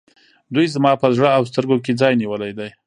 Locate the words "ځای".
2.01-2.13